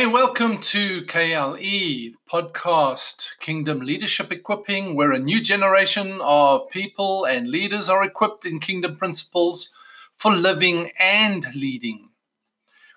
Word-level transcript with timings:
Hey, 0.00 0.06
welcome 0.06 0.60
to 0.60 1.02
KLE 1.02 2.14
podcast, 2.26 3.38
Kingdom 3.38 3.80
Leadership 3.80 4.32
Equipping, 4.32 4.96
where 4.96 5.12
a 5.12 5.18
new 5.18 5.42
generation 5.42 6.20
of 6.22 6.70
people 6.70 7.26
and 7.26 7.50
leaders 7.50 7.90
are 7.90 8.02
equipped 8.02 8.46
in 8.46 8.60
kingdom 8.60 8.96
principles 8.96 9.68
for 10.16 10.32
living 10.32 10.90
and 10.98 11.44
leading. 11.54 12.08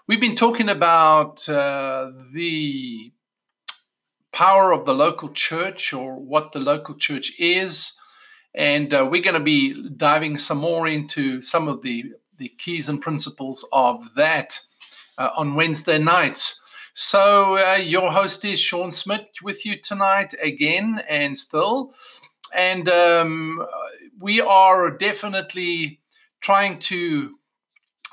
We've 0.07 0.21
been 0.21 0.37
talking 0.37 0.69
about 0.69 1.49
uh, 1.49 2.09
the 2.31 3.11
power 4.31 4.71
of 4.71 4.85
the 4.85 4.95
local 4.95 5.33
church 5.33 5.91
or 5.91 6.15
what 6.15 6.53
the 6.53 6.61
local 6.61 6.95
church 6.95 7.37
is, 7.37 7.99
and 8.55 8.93
uh, 8.93 9.05
we're 9.11 9.21
going 9.21 9.33
to 9.33 9.43
be 9.43 9.89
diving 9.89 10.37
some 10.37 10.59
more 10.59 10.87
into 10.87 11.41
some 11.41 11.67
of 11.67 11.81
the, 11.81 12.13
the 12.37 12.47
keys 12.47 12.87
and 12.87 13.01
principles 13.01 13.67
of 13.73 14.07
that 14.15 14.57
uh, 15.17 15.31
on 15.35 15.55
Wednesday 15.55 15.97
nights. 15.97 16.61
So, 16.95 17.57
uh, 17.57 17.77
your 17.77 18.11
host 18.11 18.45
is 18.45 18.59
Sean 18.59 18.91
Smith 18.91 19.25
with 19.41 19.65
you 19.65 19.77
tonight 19.77 20.35
again 20.39 21.01
and 21.09 21.35
still. 21.35 21.95
And 22.53 22.87
um, 22.87 23.65
we 24.19 24.39
are 24.41 24.91
definitely 24.91 25.99
trying 26.39 26.77
to 26.79 27.33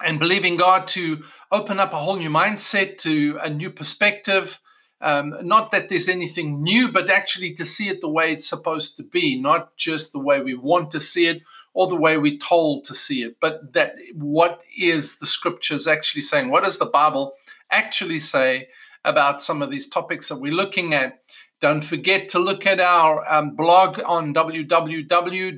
and 0.03 0.19
believing 0.19 0.57
God 0.57 0.89
to 0.89 1.23
open 1.53 1.79
up 1.79 1.93
a 1.93 1.99
whole 1.99 2.17
new 2.17 2.31
mindset, 2.31 2.97
to 2.99 3.39
a 3.43 3.51
new 3.51 3.69
perspective. 3.69 4.59
Um, 5.03 5.35
not 5.43 5.73
that 5.73 5.91
there's 5.91 6.09
anything 6.09 6.63
new, 6.63 6.91
but 6.91 7.11
actually 7.11 7.53
to 7.55 7.67
see 7.67 7.89
it 7.89 8.01
the 8.01 8.09
way 8.09 8.33
it's 8.33 8.49
supposed 8.49 8.97
to 8.97 9.03
be, 9.03 9.39
not 9.39 9.77
just 9.77 10.15
the 10.15 10.21
way 10.21 10.41
we 10.41 10.55
want 10.55 10.91
to 10.93 11.01
see 11.01 11.27
it 11.27 11.43
or 11.75 11.87
the 11.87 11.97
way 11.97 12.17
we're 12.17 12.39
told 12.39 12.85
to 12.85 12.95
see 12.95 13.25
it, 13.25 13.37
but 13.41 13.75
that 13.75 13.97
what 14.15 14.63
is 14.77 15.19
the 15.19 15.27
scriptures 15.27 15.87
actually 15.87 16.23
saying? 16.23 16.51
What 16.51 16.67
is 16.67 16.79
the 16.79 16.87
Bible 16.87 17.35
actually 17.71 18.21
say 18.21 18.69
about 19.05 19.41
some 19.41 19.63
of 19.63 19.71
these 19.71 19.89
topics 19.89 20.29
that 20.29 20.41
we're 20.41 20.53
looking 20.53 20.93
at. 20.95 21.21
Don't 21.61 21.83
forget 21.83 22.29
to 22.31 22.39
look 22.39 22.67
at 22.67 22.81
our 22.81 23.25
um, 23.31 23.57
blog 23.57 24.01
on 24.05 24.35
www.kingdom 24.35 25.57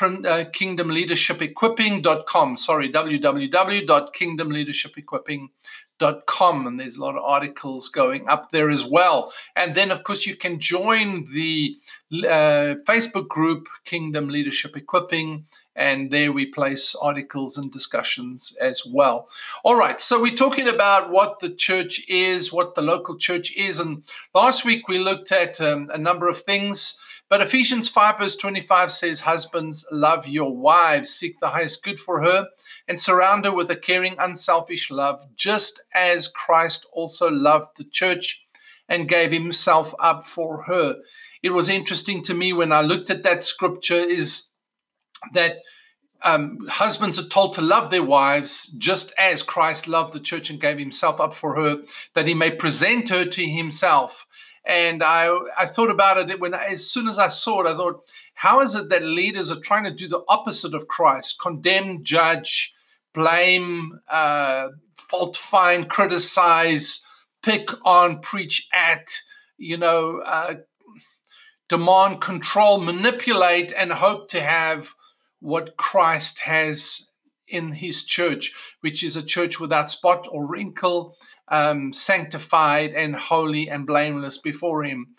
uh, 0.00 0.44
kingdomleadershipequipping.com. 0.52 2.56
Sorry, 2.56 2.92
www.kingdomleadershipequipping.com. 2.92 5.50
And 6.00 6.78
there's 6.78 6.96
a 6.96 7.00
lot 7.00 7.16
of 7.16 7.24
articles 7.24 7.88
going 7.88 8.28
up 8.28 8.50
there 8.50 8.70
as 8.70 8.84
well. 8.84 9.32
And 9.56 9.74
then, 9.74 9.90
of 9.90 10.04
course, 10.04 10.26
you 10.26 10.36
can 10.36 10.60
join 10.60 11.24
the 11.32 11.76
uh, 12.12 12.76
Facebook 12.86 13.28
group, 13.28 13.68
Kingdom 13.84 14.28
Leadership 14.28 14.76
Equipping 14.76 15.44
and 15.78 16.10
there 16.10 16.32
we 16.32 16.44
place 16.44 16.96
articles 17.00 17.56
and 17.56 17.70
discussions 17.70 18.54
as 18.60 18.82
well. 18.84 19.28
All 19.62 19.76
right, 19.76 20.00
so 20.00 20.20
we're 20.20 20.34
talking 20.34 20.68
about 20.68 21.10
what 21.10 21.38
the 21.38 21.54
church 21.54 22.04
is, 22.08 22.52
what 22.52 22.74
the 22.74 22.82
local 22.82 23.16
church 23.16 23.54
is, 23.56 23.78
and 23.78 24.04
last 24.34 24.64
week 24.64 24.88
we 24.88 24.98
looked 24.98 25.30
at 25.30 25.60
um, 25.60 25.86
a 25.94 25.98
number 25.98 26.28
of 26.28 26.40
things. 26.40 26.98
But 27.30 27.42
Ephesians 27.42 27.88
5, 27.88 28.18
verse 28.18 28.36
25 28.36 28.90
says, 28.90 29.20
Husbands, 29.20 29.86
love 29.92 30.26
your 30.26 30.56
wives, 30.56 31.10
seek 31.10 31.38
the 31.38 31.48
highest 31.48 31.84
good 31.84 32.00
for 32.00 32.22
her, 32.22 32.48
and 32.88 32.98
surround 32.98 33.44
her 33.44 33.54
with 33.54 33.70
a 33.70 33.76
caring, 33.76 34.16
unselfish 34.18 34.90
love, 34.90 35.24
just 35.36 35.80
as 35.94 36.26
Christ 36.26 36.86
also 36.92 37.30
loved 37.30 37.76
the 37.76 37.84
church 37.84 38.44
and 38.88 39.08
gave 39.08 39.30
himself 39.30 39.94
up 40.00 40.24
for 40.24 40.62
her. 40.62 40.96
It 41.42 41.50
was 41.50 41.68
interesting 41.68 42.22
to 42.24 42.34
me 42.34 42.52
when 42.52 42.72
I 42.72 42.80
looked 42.80 43.10
at 43.10 43.22
that 43.24 43.44
scripture, 43.44 43.94
is 43.94 44.48
that 45.34 45.56
um, 46.22 46.66
husbands 46.68 47.20
are 47.20 47.28
told 47.28 47.54
to 47.54 47.60
love 47.60 47.90
their 47.90 48.02
wives 48.02 48.66
just 48.78 49.12
as 49.18 49.42
Christ 49.42 49.86
loved 49.86 50.14
the 50.14 50.20
church 50.20 50.50
and 50.50 50.60
gave 50.60 50.78
himself 50.78 51.20
up 51.20 51.34
for 51.34 51.54
her, 51.54 51.82
that 52.14 52.26
he 52.26 52.34
may 52.34 52.50
present 52.50 53.10
her 53.10 53.24
to 53.24 53.44
himself. 53.46 54.26
And 54.64 55.02
I, 55.02 55.28
I 55.56 55.66
thought 55.66 55.90
about 55.90 56.30
it 56.30 56.40
when 56.40 56.54
as 56.54 56.90
soon 56.90 57.06
as 57.06 57.18
I 57.18 57.28
saw 57.28 57.62
it, 57.62 57.70
I 57.70 57.76
thought, 57.76 58.02
how 58.34 58.60
is 58.60 58.74
it 58.74 58.88
that 58.90 59.02
leaders 59.02 59.50
are 59.50 59.60
trying 59.60 59.84
to 59.84 59.94
do 59.94 60.08
the 60.08 60.24
opposite 60.28 60.74
of 60.74 60.88
Christ? 60.88 61.38
Condemn, 61.40 62.02
judge, 62.04 62.74
blame, 63.14 64.00
uh, 64.08 64.68
fault 65.08 65.36
find, 65.36 65.88
criticize, 65.88 67.02
pick 67.42 67.68
on, 67.84 68.20
preach 68.20 68.68
at, 68.72 69.10
you 69.56 69.76
know, 69.76 70.20
uh, 70.24 70.54
demand 71.68 72.20
control, 72.20 72.80
manipulate, 72.80 73.72
and 73.76 73.92
hope 73.92 74.28
to 74.30 74.40
have 74.40 74.88
what 75.40 75.76
Christ 75.76 76.38
has 76.40 77.10
in 77.46 77.72
his 77.72 78.04
church, 78.04 78.52
which 78.80 79.02
is 79.02 79.16
a 79.16 79.24
church 79.24 79.58
without 79.58 79.90
spot 79.90 80.28
or 80.30 80.46
wrinkle, 80.46 81.16
um, 81.48 81.92
sanctified 81.92 82.90
and 82.90 83.14
holy 83.14 83.70
and 83.70 83.86
blameless 83.86 84.38
before 84.38 84.84
him. 84.84 85.14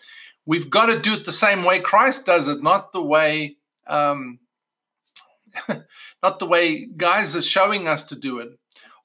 We've 0.45 0.69
got 0.69 0.87
to 0.87 0.99
do 0.99 1.13
it 1.13 1.25
the 1.25 1.31
same 1.31 1.63
way 1.63 1.79
Christ 1.79 2.25
does 2.25 2.47
it, 2.47 2.61
not 2.61 2.91
the 2.91 3.03
way 3.03 3.55
um, 3.87 4.39
not 6.23 6.39
the 6.39 6.45
way 6.45 6.85
guys 6.85 7.35
are 7.35 7.41
showing 7.41 7.87
us 7.87 8.03
to 8.05 8.15
do 8.15 8.39
it. 8.39 8.49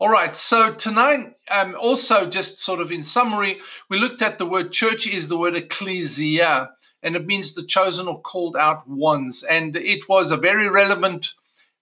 All 0.01 0.09
right, 0.09 0.35
so 0.35 0.75
tonight, 0.75 1.35
um, 1.51 1.77
also 1.79 2.29
just 2.29 2.59
sort 2.59 2.81
of 2.81 2.91
in 2.91 3.03
summary, 3.03 3.61
we 3.89 3.99
looked 3.99 4.23
at 4.23 4.39
the 4.39 4.47
word 4.47 4.73
church 4.73 5.07
is 5.07 5.29
the 5.29 5.39
word 5.39 5.55
ecclesia 5.57 6.71
and 7.03 7.15
it 7.17 7.27
means 7.27 7.55
the 7.55 7.63
chosen 7.63 8.09
or 8.09 8.21
called 8.21 8.57
out 8.57 8.89
ones. 8.89 9.45
And 9.45 9.77
it 9.77 10.09
was 10.09 10.31
a 10.31 10.37
very 10.37 10.69
relevant 10.69 11.35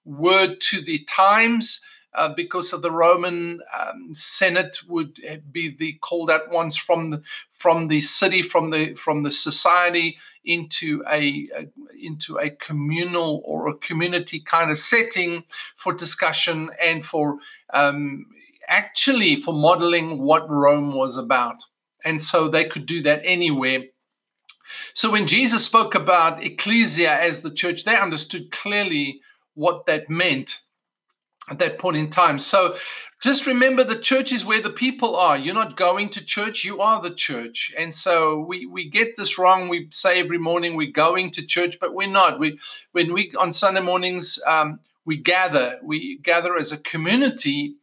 word 0.05 0.61
to 0.61 0.83
the 0.83 0.99
times. 1.05 1.81
Uh, 2.15 2.29
because 2.37 2.75
of 2.75 2.83
the 2.83 2.91
Roman 2.91 3.59
um, 3.81 4.13
Senate 4.13 4.77
would 4.87 5.19
be 5.51 5.75
the 5.75 5.95
called 6.03 6.31
out 6.31 6.51
ones 6.51 6.77
from 6.77 7.09
the 7.09 7.23
from 7.53 7.89
the 7.89 8.03
city, 8.03 8.43
from 8.43 8.69
the 8.69 8.93
from 8.97 9.23
the 9.23 9.31
society 9.31 10.19
into 10.45 11.03
a, 11.11 11.49
a, 11.57 11.69
into 12.01 12.37
a 12.37 12.51
communal 12.51 13.43
or 13.45 13.69
a 13.69 13.77
community 13.77 14.41
kind 14.41 14.71
of 14.71 14.79
setting 14.79 15.45
for 15.77 15.93
discussion 15.93 16.71
and 16.83 17.05
for 17.05 17.39
um, 17.73 18.27
actually 18.69 19.37
for 19.37 19.55
modeling 19.55 20.23
what 20.23 20.49
Rome 20.49 20.95
was 20.95 21.17
about. 21.17 21.63
And 22.05 22.21
so 22.21 22.49
they 22.49 22.65
could 22.65 22.87
do 22.87 23.03
that 23.03 23.23
anywhere 23.25 23.83
so 24.95 25.11
when 25.11 25.27
Jesus 25.27 25.65
spoke 25.65 25.95
about 25.95 26.43
ecclesia 26.43 27.19
as 27.19 27.41
the 27.41 27.51
church, 27.51 27.85
they 27.85 27.97
understood 27.97 28.51
clearly 28.51 29.21
what 29.55 29.87
that 29.87 30.09
meant 30.09 30.62
at 31.49 31.59
that 31.59 31.79
point 31.79 31.97
in 31.97 32.11
time. 32.11 32.39
So 32.39 32.77
just 33.21 33.47
remember 33.47 33.85
the 33.85 33.99
church 33.99 34.33
is 34.33 34.45
where 34.45 34.61
the 34.61 34.71
people 34.71 35.17
are. 35.17 35.37
You're 35.37 35.55
not 35.55 35.77
going 35.77 36.09
to 36.11 36.25
church, 36.25 36.65
you 36.65 36.81
are 36.81 37.01
the 37.01 37.15
church. 37.15 37.73
And 37.79 37.95
so 37.95 38.41
we, 38.41 38.67
we 38.67 38.89
get 38.89 39.17
this 39.17 39.39
wrong. 39.39 39.69
We 39.69 39.89
say 39.91 40.21
every 40.21 40.39
morning 40.39 40.77
we're 40.77 40.91
going 40.91 41.31
to 41.33 41.47
church, 41.47 41.79
but 41.81 41.95
we're 41.95 42.09
not. 42.09 42.39
We 42.39 42.59
when 42.93 43.13
we 43.13 43.33
on 43.39 43.53
Sunday 43.53 43.81
mornings 43.81 44.39
um, 44.47 44.81
we 45.05 45.17
gather, 45.17 45.79
we 45.83 46.19
gather 46.19 46.57
as 46.57 46.73
a 46.73 46.79
community 46.79 47.75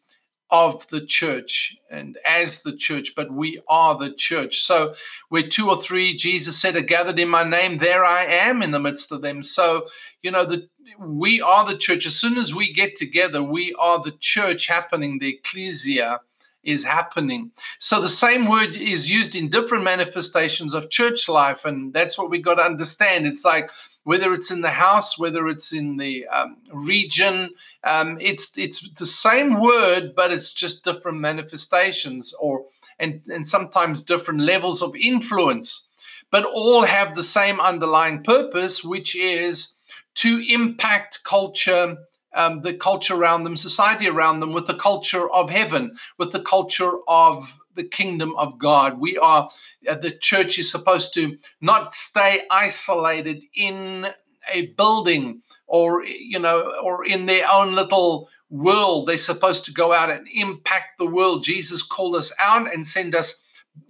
of 0.51 0.87
the 0.87 1.05
church 1.05 1.77
and 1.91 2.17
as 2.25 2.61
the 2.61 2.75
church, 2.75 3.13
but 3.15 3.31
we 3.31 3.61
are 3.67 3.97
the 3.97 4.13
church. 4.13 4.61
So, 4.61 4.95
where 5.29 5.47
two 5.47 5.69
or 5.69 5.77
three, 5.81 6.15
Jesus 6.15 6.59
said, 6.59 6.75
are 6.75 6.81
gathered 6.81 7.19
in 7.19 7.29
my 7.29 7.43
name, 7.43 7.77
there 7.77 8.03
I 8.03 8.25
am 8.25 8.63
in 8.63 8.71
the 8.71 8.79
midst 8.79 9.11
of 9.11 9.21
them. 9.21 9.43
So, 9.43 9.87
you 10.23 10.31
know, 10.31 10.45
the, 10.45 10.67
we 10.99 11.41
are 11.41 11.65
the 11.65 11.77
church. 11.77 12.05
As 12.05 12.15
soon 12.15 12.37
as 12.37 12.53
we 12.53 12.73
get 12.73 12.95
together, 12.95 13.41
we 13.41 13.73
are 13.79 14.01
the 14.01 14.11
church 14.19 14.67
happening, 14.67 15.19
the 15.19 15.35
ecclesia 15.35 16.19
is 16.63 16.83
happening. 16.83 17.51
So 17.79 18.01
the 18.01 18.09
same 18.09 18.47
word 18.47 18.75
is 18.75 19.09
used 19.09 19.35
in 19.35 19.49
different 19.49 19.83
manifestations 19.83 20.73
of 20.73 20.89
church 20.89 21.29
life, 21.29 21.63
and 21.63 21.93
that's 21.93 22.17
what 22.17 22.29
we 22.29 22.41
got 22.41 22.55
to 22.55 22.63
understand. 22.63 23.25
It's 23.25 23.45
like 23.45 23.69
whether 24.03 24.33
it's 24.33 24.51
in 24.51 24.61
the 24.61 24.69
house, 24.69 25.17
whether 25.17 25.47
it's 25.47 25.71
in 25.71 25.97
the 25.97 26.27
um, 26.27 26.57
region, 26.73 27.49
um, 27.85 28.17
it's 28.19 28.57
it's 28.57 28.89
the 28.91 29.05
same 29.05 29.59
word, 29.59 30.13
but 30.15 30.31
it's 30.31 30.51
just 30.51 30.83
different 30.83 31.19
manifestations, 31.19 32.33
or 32.41 32.65
and 32.99 33.21
and 33.29 33.47
sometimes 33.47 34.03
different 34.03 34.41
levels 34.41 34.81
of 34.81 34.95
influence, 34.95 35.87
but 36.29 36.43
all 36.43 36.83
have 36.83 37.15
the 37.15 37.23
same 37.23 37.59
underlying 37.61 38.21
purpose, 38.23 38.83
which 38.83 39.15
is 39.15 39.75
to 40.21 40.43
impact 40.47 41.23
culture. 41.23 41.97
Um, 42.35 42.61
the 42.61 42.75
culture 42.75 43.15
around 43.15 43.41
them, 43.41 43.55
society 43.55 44.07
around 44.07 44.39
them, 44.39 44.53
with 44.53 44.67
the 44.67 44.77
culture 44.77 45.27
of 45.31 45.49
heaven, 45.49 45.97
with 46.19 46.31
the 46.31 46.43
culture 46.43 46.91
of 47.07 47.51
the 47.73 47.83
kingdom 47.83 48.35
of 48.37 48.59
God. 48.59 48.99
We 48.99 49.17
are, 49.17 49.49
uh, 49.87 49.95
the 49.95 50.11
church 50.11 50.59
is 50.59 50.69
supposed 50.69 51.13
to 51.15 51.37
not 51.61 51.95
stay 51.95 52.41
isolated 52.51 53.43
in 53.55 54.07
a 54.51 54.67
building 54.77 55.41
or, 55.65 56.03
you 56.03 56.39
know, 56.39 56.73
or 56.83 57.05
in 57.05 57.25
their 57.25 57.49
own 57.49 57.73
little 57.73 58.29
world. 58.49 59.07
They're 59.07 59.17
supposed 59.17 59.65
to 59.65 59.73
go 59.73 59.93
out 59.93 60.09
and 60.09 60.27
impact 60.33 60.97
the 60.97 61.07
world. 61.07 61.43
Jesus 61.43 61.81
called 61.81 62.15
us 62.15 62.33
out 62.39 62.71
and 62.73 62.85
send 62.85 63.15
us, 63.15 63.41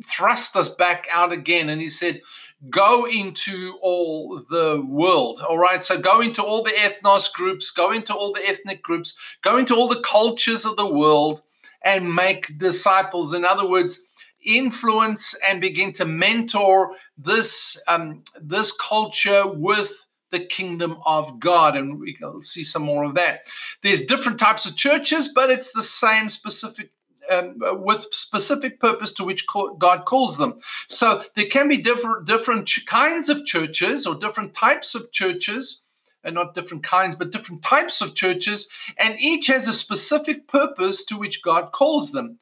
thrust 0.06 0.56
us 0.56 0.70
back 0.70 1.08
out 1.12 1.32
again. 1.32 1.70
And 1.70 1.82
he 1.82 1.90
said, 1.90 2.22
go 2.70 3.06
into 3.06 3.78
all 3.82 4.44
the 4.50 4.84
world. 4.88 5.42
All 5.48 5.58
right. 5.58 5.82
So 5.82 6.00
go 6.00 6.22
into 6.22 6.44
all 6.44 6.64
the 6.64 6.72
ethnos 6.72 7.32
groups, 7.32 7.72
go 7.72 7.92
into 7.92 8.14
all 8.14 8.34
the 8.34 8.48
ethnic 8.48 8.82
groups, 8.84 9.18
go 9.44 9.58
into 9.58 9.76
all 9.76 9.88
the 9.88 10.02
cultures 10.02 10.66
of 10.66 10.76
the 10.76 10.86
world 10.86 11.42
and 11.84 12.14
make 12.14 12.58
disciples. 12.58 13.34
In 13.34 13.46
other 13.46 13.68
words, 13.68 14.02
influence 14.46 15.36
and 15.48 15.62
begin 15.62 15.94
to 15.94 16.06
mentor 16.06 16.96
this 17.18 17.80
um, 17.88 18.24
this 18.42 18.72
culture 18.74 19.44
with 19.48 19.92
the 20.32 20.46
kingdom 20.46 20.98
of 21.06 21.40
God. 21.40 21.76
And 21.76 22.00
we'll 22.00 22.42
see 22.42 22.64
some 22.64 22.84
more 22.84 23.04
of 23.04 23.16
that. 23.16 23.42
There's 23.84 24.06
different 24.06 24.40
types 24.40 24.66
of 24.66 24.76
churches, 24.76 25.30
but 25.34 25.50
it's 25.50 25.72
the 25.72 25.82
same 25.82 26.30
specific. 26.30 26.92
Um, 27.30 27.60
with 27.84 28.08
specific 28.12 28.80
purpose 28.80 29.12
to 29.14 29.24
which 29.24 29.46
God 29.48 30.06
calls 30.06 30.38
them. 30.38 30.60
So 30.88 31.24
there 31.36 31.46
can 31.46 31.68
be 31.68 31.78
different 31.78 32.26
different 32.26 32.68
kinds 32.88 33.30
of 33.30 33.46
churches 33.46 34.08
or 34.08 34.16
different 34.16 34.56
types 34.56 34.96
of 34.96 35.12
churches, 35.12 35.82
and 36.24 36.36
not 36.36 36.56
different 36.56 36.84
kinds, 36.84 37.16
but 37.16 37.32
different 37.32 37.62
types 37.64 38.02
of 38.02 38.16
churches, 38.16 38.68
and 38.98 39.20
each 39.20 39.48
has 39.48 39.68
a 39.68 39.74
specific 39.74 40.48
purpose 40.48 41.04
to 41.06 41.18
which 41.18 41.44
God 41.44 41.72
calls 41.72 42.12
them. 42.12 42.40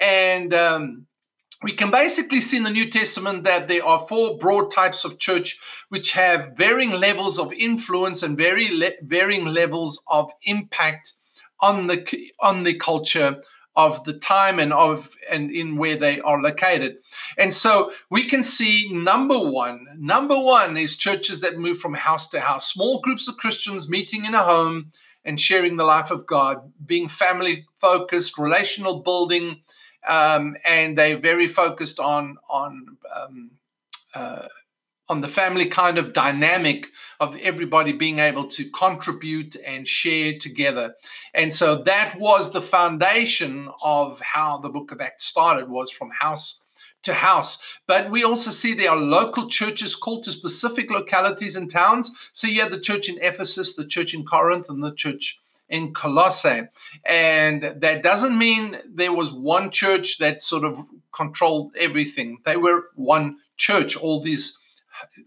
And 0.00 0.54
um, 0.54 1.06
we 1.62 1.72
can 1.72 1.90
basically 1.90 2.40
see 2.40 2.56
in 2.56 2.62
the 2.62 2.70
New 2.70 2.90
Testament 2.90 3.44
that 3.44 3.68
there 3.68 3.84
are 3.84 4.02
four 4.02 4.38
broad 4.38 4.70
types 4.70 5.04
of 5.04 5.18
church 5.18 5.60
which 5.90 6.12
have 6.12 6.56
varying 6.56 6.92
levels 6.92 7.38
of 7.38 7.52
influence 7.52 8.22
and 8.22 8.38
very 8.38 8.68
le- 8.68 9.00
varying 9.02 9.44
levels 9.44 10.02
of 10.06 10.32
impact 10.44 11.12
on 11.60 11.86
the 11.86 12.30
on 12.40 12.62
the 12.62 12.74
culture 12.74 13.38
of 13.76 14.02
the 14.04 14.18
time 14.18 14.58
and 14.58 14.72
of 14.72 15.14
and 15.30 15.50
in 15.50 15.76
where 15.76 15.96
they 15.96 16.20
are 16.20 16.42
located. 16.42 16.96
And 17.38 17.54
so 17.54 17.92
we 18.10 18.24
can 18.24 18.42
see 18.42 18.88
number 18.92 19.38
1, 19.38 19.86
number 19.98 20.38
1 20.38 20.76
is 20.76 20.96
churches 20.96 21.40
that 21.40 21.58
move 21.58 21.78
from 21.78 21.94
house 21.94 22.28
to 22.30 22.40
house, 22.40 22.72
small 22.72 23.00
groups 23.00 23.28
of 23.28 23.36
Christians 23.36 23.88
meeting 23.88 24.24
in 24.24 24.34
a 24.34 24.42
home 24.42 24.92
and 25.24 25.40
sharing 25.40 25.76
the 25.76 25.84
life 25.84 26.10
of 26.10 26.26
God, 26.26 26.72
being 26.84 27.08
family 27.08 27.64
focused, 27.80 28.38
relational 28.38 29.02
building, 29.02 29.60
um, 30.08 30.56
and 30.66 30.96
they're 30.96 31.18
very 31.18 31.46
focused 31.46 32.00
on 32.00 32.36
on 32.48 32.96
um, 33.14 33.50
uh, 34.14 34.48
on 35.10 35.20
the 35.20 35.28
family 35.28 35.66
kind 35.66 35.98
of 35.98 36.12
dynamic 36.12 36.86
of 37.18 37.36
everybody 37.38 37.92
being 37.92 38.20
able 38.20 38.46
to 38.46 38.70
contribute 38.70 39.56
and 39.66 39.86
share 39.86 40.38
together. 40.38 40.94
And 41.34 41.52
so 41.52 41.82
that 41.82 42.16
was 42.20 42.52
the 42.52 42.62
foundation 42.62 43.68
of 43.82 44.20
how 44.20 44.58
the 44.58 44.68
book 44.68 44.92
of 44.92 45.00
Acts 45.00 45.26
started 45.26 45.68
was 45.68 45.90
from 45.90 46.10
house 46.10 46.60
to 47.02 47.12
house. 47.12 47.60
But 47.88 48.12
we 48.12 48.22
also 48.22 48.52
see 48.52 48.72
there 48.72 48.92
are 48.92 48.96
local 48.96 49.48
churches 49.48 49.96
called 49.96 50.22
to 50.24 50.30
specific 50.30 50.92
localities 50.92 51.56
and 51.56 51.68
towns. 51.68 52.12
So 52.32 52.46
you 52.46 52.60
have 52.60 52.70
the 52.70 52.78
church 52.78 53.08
in 53.08 53.18
Ephesus, 53.20 53.74
the 53.74 53.88
church 53.88 54.14
in 54.14 54.24
Corinth, 54.24 54.66
and 54.68 54.84
the 54.84 54.94
church 54.94 55.40
in 55.68 55.92
Colossae. 55.92 56.68
And 57.04 57.74
that 57.78 58.04
doesn't 58.04 58.38
mean 58.38 58.78
there 58.88 59.12
was 59.12 59.32
one 59.32 59.72
church 59.72 60.18
that 60.18 60.40
sort 60.40 60.62
of 60.62 60.78
controlled 61.12 61.74
everything. 61.76 62.38
They 62.44 62.56
were 62.56 62.90
one 62.94 63.38
church, 63.56 63.96
all 63.96 64.22
these 64.22 64.56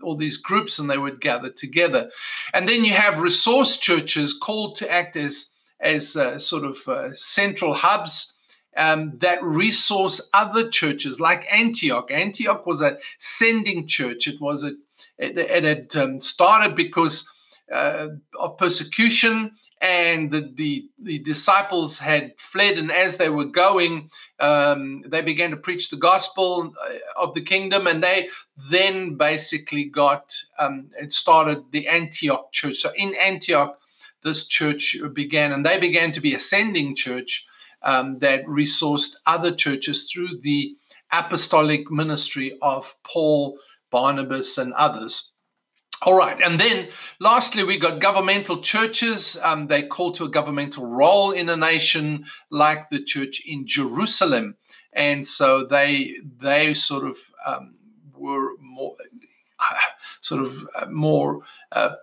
all 0.02 0.16
these 0.16 0.38
groups 0.38 0.80
and 0.80 0.90
they 0.90 0.98
would 0.98 1.22
gather 1.22 1.50
together. 1.50 2.12
And 2.54 2.68
then 2.68 2.84
you 2.84 2.94
have 2.94 3.20
resource 3.20 3.78
churches 3.78 4.34
called 4.34 4.76
to 4.78 4.92
act 4.92 5.16
as 5.16 5.52
as 5.80 6.16
uh, 6.16 6.40
sort 6.40 6.64
of 6.64 6.78
uh, 6.88 7.14
central 7.14 7.74
hubs 7.74 8.36
um, 8.78 9.18
that 9.20 9.44
resource 9.44 10.22
other 10.34 10.70
churches 10.70 11.20
like 11.20 11.46
Antioch. 11.52 12.10
Antioch 12.10 12.66
was 12.66 12.82
a 12.82 12.98
sending 13.20 13.88
church. 13.88 14.28
It 14.28 14.40
was 14.40 14.64
a 14.64 14.72
it, 15.18 15.38
it 15.38 15.64
had 15.64 15.96
um, 15.96 16.20
started 16.20 16.76
because 16.76 17.30
uh, 17.74 18.10
of 18.40 18.58
persecution 18.58 19.52
and 19.82 20.32
the, 20.32 20.52
the, 20.56 20.88
the, 21.02 21.20
disciples 21.20 21.98
had 21.98 22.34
fled 22.38 22.78
and 22.78 22.92
as 22.92 23.18
they 23.18 23.30
were 23.30 23.46
going 23.46 24.10
um, 24.40 25.04
they 25.08 25.22
began 25.22 25.50
to 25.50 25.58
preach 25.58 25.90
the 25.90 25.98
gospel 25.98 26.74
uh, 26.82 27.22
of 27.22 27.34
the 27.34 27.42
kingdom 27.42 27.88
and 27.88 28.04
they 28.04 28.30
then 28.70 29.16
basically 29.18 29.86
got 29.86 30.34
um, 30.60 30.90
it 31.02 31.12
started 31.12 31.64
the 31.72 31.88
antioch 31.88 32.52
church. 32.52 32.78
So 32.78 32.92
in 32.96 33.16
antioch 33.16 33.78
this 34.22 34.48
church 34.48 34.96
began 35.14 35.52
and 35.52 35.66
they 35.66 35.80
began 35.80 36.12
to 36.14 36.22
be 36.22 36.36
a 36.36 36.40
sending 36.40 36.96
church 36.96 37.46
um, 37.82 38.20
that 38.20 38.46
resourced 38.46 39.16
other 39.26 39.54
churches 39.54 40.10
through 40.12 40.40
the 40.42 40.76
apostolic 41.12 41.92
ministry 41.92 42.58
of 42.62 42.96
paul 43.04 43.58
barnabas 43.92 44.58
and 44.58 44.74
others 44.74 45.33
all 46.06 46.18
right, 46.18 46.40
and 46.42 46.60
then 46.60 46.90
lastly, 47.20 47.64
we 47.64 47.78
got 47.78 48.02
governmental 48.02 48.62
churches. 48.62 49.38
Um, 49.42 49.68
they 49.68 49.84
call 49.84 50.12
to 50.14 50.26
a 50.26 50.30
governmental 50.30 50.86
role 50.86 51.32
in 51.32 51.50
a 51.50 51.58
nation, 51.58 52.26
like 52.50 52.90
the 52.90 53.04
church 53.04 53.42
in 53.46 53.66
Jerusalem, 53.66 54.56
and 54.92 55.26
so 55.26 55.66
they 55.66 56.16
they 56.40 56.74
sort 56.74 57.06
of 57.06 57.18
um, 57.46 57.76
were 58.14 58.58
more 58.60 58.96
sort 60.22 60.46
of 60.46 60.68
uh, 60.76 60.88
more. 60.90 61.42
Uh, 61.72 61.96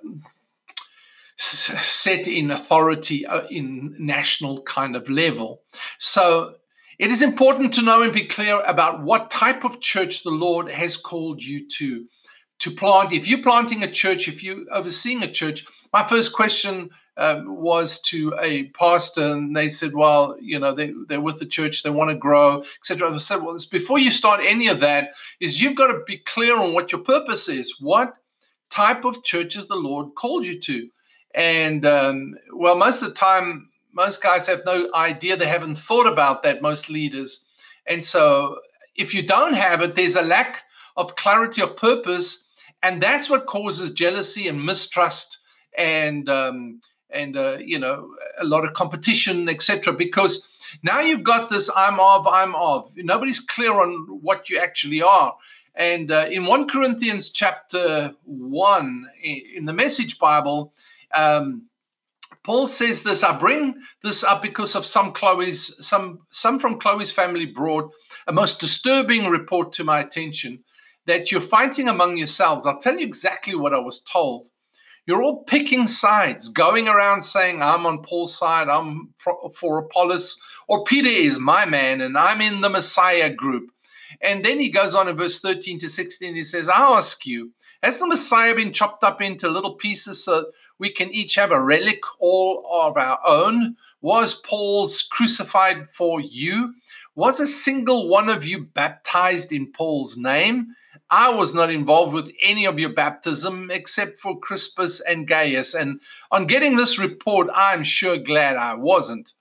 set 1.43 2.29
in 2.29 2.51
authority 2.51 3.25
uh, 3.25 3.47
in 3.47 3.97
national 3.99 4.61
kind 4.65 4.95
of 4.95 5.09
level. 5.09 5.63
So 5.97 6.57
it 6.99 7.11
is 7.11 7.23
important 7.23 7.73
to 7.75 7.83
know 7.83 8.03
and 8.03 8.13
be 8.13 8.27
clear 8.27 8.61
about 8.67 9.03
what 9.03 9.31
type 9.31 9.65
of 9.65 9.81
church 9.81 10.23
the 10.23 10.31
Lord 10.31 10.71
has 10.71 10.99
called 10.99 11.43
you 11.43 11.67
to 11.79 12.05
to 12.61 12.71
plant. 12.71 13.13
If 13.13 13.27
you're 13.27 13.43
planting 13.43 13.83
a 13.83 13.91
church, 13.91 14.29
if 14.29 14.43
you're 14.43 14.65
overseeing 14.71 15.23
a 15.23 15.31
church, 15.31 15.67
my 15.93 16.07
first 16.07 16.33
question 16.33 16.91
um, 17.17 17.57
was 17.57 18.01
to 18.03 18.35
a 18.41 18.65
pastor, 18.69 19.33
and 19.33 19.55
they 19.55 19.69
said, 19.69 19.95
"Well, 19.95 20.37
you 20.41 20.59
know, 20.59 20.75
they 20.75 20.95
they're 21.09 21.21
with 21.21 21.39
the 21.39 21.47
church, 21.47 21.83
they 21.83 21.91
want 21.91 22.11
to 22.11 22.17
grow, 22.17 22.65
etc." 22.81 23.13
I 23.13 23.17
said, 23.19 23.43
"Well, 23.43 23.59
before 23.71 23.99
you 23.99 24.11
start 24.11 24.41
any 24.43 24.69
of 24.69 24.81
that, 24.81 25.11
is 25.41 25.61
you've 25.61 25.75
got 25.75 25.89
to 25.89 26.03
be 26.07 26.19
clear 26.19 26.57
on 26.57 26.73
what 26.73 26.93
your 26.93 27.01
purpose 27.03 27.49
is. 27.49 27.77
What 27.81 28.15
type 28.71 29.05
of 29.05 29.25
church 29.25 29.57
is 29.57 29.67
the 29.67 29.75
Lord 29.75 30.15
called 30.15 30.47
you 30.47 30.59
to?" 30.61 30.89
And 31.35 31.85
um, 31.85 32.35
well, 32.55 32.77
most 32.77 33.03
of 33.03 33.09
the 33.09 33.15
time, 33.15 33.71
most 33.93 34.23
guys 34.23 34.47
have 34.47 34.61
no 34.65 34.91
idea. 34.95 35.37
They 35.37 35.49
haven't 35.49 35.77
thought 35.77 36.07
about 36.07 36.43
that. 36.43 36.63
Most 36.63 36.89
leaders, 36.89 37.45
and 37.87 38.05
so 38.05 38.61
if 38.97 39.13
you 39.15 39.23
don't 39.23 39.55
have 39.55 39.81
it, 39.83 39.97
there's 39.97 40.17
a 40.17 40.23
lack 40.23 40.63
of 40.97 41.17
clarity 41.17 41.63
of 41.63 41.77
purpose 41.77 42.47
and 42.83 43.03
that's 43.03 43.29
what 43.29 43.47
causes 43.47 43.91
jealousy 43.91 44.49
and 44.49 44.65
mistrust 44.65 45.39
and 45.77 46.29
um, 46.29 46.81
and 47.11 47.37
uh, 47.37 47.59
you 47.61 47.79
know 47.79 48.11
a 48.39 48.45
lot 48.45 48.65
of 48.65 48.75
competition 48.75 49.49
etc 49.49 49.93
because 49.93 50.49
now 50.83 51.01
you've 51.01 51.25
got 51.25 51.51
this 51.51 51.71
i'm 51.77 51.99
of 52.01 52.27
i'm 52.27 52.55
of. 52.55 52.93
Nobody's 52.97 53.41
clear 53.41 53.73
on 53.73 54.07
what 54.23 54.49
you 54.49 54.59
actually 54.59 55.03
are. 55.03 55.37
And 55.75 56.11
uh, 56.11 56.27
in 56.31 56.47
1 56.47 56.69
corinthians 56.69 57.31
chapter 57.31 58.15
1 58.25 59.07
in 59.55 59.65
the 59.65 59.73
message 59.73 60.19
bible 60.19 60.73
um, 61.15 61.67
paul 62.43 62.69
says 62.69 63.03
this 63.03 63.23
i 63.23 63.37
bring 63.39 63.75
this 64.03 64.25
up 64.25 64.43
because 64.43 64.75
of 64.75 64.85
some 64.87 65.13
chloe's 65.13 65.75
some 65.85 66.21
some 66.31 66.59
from 66.59 66.79
chloe's 66.79 67.13
family 67.13 67.47
brought 67.47 67.91
a 68.27 68.33
most 68.33 68.61
disturbing 68.61 69.29
report 69.29 69.73
to 69.73 69.85
my 69.85 70.01
attention 70.01 70.63
that 71.07 71.33
you're 71.33 71.41
fighting 71.41 71.89
among 71.89 72.17
yourselves. 72.17 72.67
I'll 72.67 72.79
tell 72.79 72.99
you 72.99 73.07
exactly 73.07 73.55
what 73.55 73.75
I 73.75 73.79
was 73.79 74.01
told. 74.01 74.49
You're 75.07 75.23
all 75.23 75.45
picking 75.45 75.87
sides, 75.87 76.49
going 76.49 76.87
around 76.87 77.23
saying, 77.23 77.63
I'm 77.63 77.87
on 77.87 78.03
Paul's 78.03 78.37
side, 78.37 78.69
I'm 78.69 79.13
for, 79.19 79.79
Apollos, 79.79 80.41
or 80.69 80.85
Peter 80.85 81.09
is 81.09 81.39
my 81.39 81.65
man, 81.65 82.01
and 82.01 82.17
I'm 82.17 82.41
in 82.41 82.61
the 82.61 82.69
Messiah 82.69 83.33
group. 83.33 83.71
And 84.21 84.45
then 84.45 84.61
he 84.61 84.71
goes 84.71 84.95
on 84.95 85.09
in 85.09 85.17
verse 85.17 85.41
13 85.41 85.79
to 85.81 85.89
16, 85.89 86.35
he 86.35 86.45
says, 86.45 86.69
I 86.69 86.77
ask 86.77 87.27
you, 87.27 87.51
has 87.83 87.99
the 87.99 88.07
Messiah 88.07 88.55
been 88.55 88.73
chopped 88.73 89.03
up 89.03 89.23
into 89.23 89.49
little 89.49 89.75
pieces 89.75 90.23
so 90.23 90.53
we 90.79 90.93
can 90.93 91.11
each 91.11 91.35
have 91.37 91.51
a 91.51 91.61
relic 91.61 92.01
all 92.19 92.69
of 92.71 92.97
our 92.97 93.19
own? 93.25 93.77
Was 94.03 94.35
Paul's 94.35 95.03
crucified 95.03 95.89
for 95.91 96.21
you? 96.21 96.75
Was 97.15 97.41
a 97.41 97.47
single 97.47 98.09
one 98.09 98.29
of 98.29 98.45
you 98.45 98.65
baptized 98.67 99.53
in 99.53 99.73
Paul's 99.73 100.17
name? 100.17 100.75
I 101.13 101.31
was 101.31 101.53
not 101.55 101.71
involved 101.71 102.15
with 102.15 102.33
any 102.41 102.67
of 102.67 102.79
your 102.79 102.93
baptism 102.95 103.69
except 103.73 104.21
for 104.21 104.39
Crispus 104.39 105.01
and 105.01 105.27
Gaius. 105.27 105.75
And 105.75 106.01
on 106.31 106.47
getting 106.47 106.77
this 106.77 107.01
report, 107.01 107.49
I'm 107.53 107.83
sure 107.83 108.17
glad 108.17 108.57
I 108.57 108.75
wasn't. 108.75 109.33